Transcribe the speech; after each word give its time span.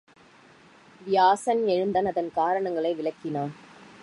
வியாசன் 1.05 1.67
எழுந்தான் 1.67 2.05
அதன் 2.05 2.31
காரணங்களை 2.33 2.93
விளக்கினான். 2.95 3.53